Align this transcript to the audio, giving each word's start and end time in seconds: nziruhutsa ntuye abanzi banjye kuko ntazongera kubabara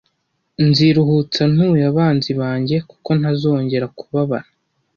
nziruhutsa 0.67 1.41
ntuye 1.51 1.83
abanzi 1.91 2.31
banjye 2.41 2.75
kuko 2.89 3.09
ntazongera 3.19 3.85
kubabara 3.97 4.47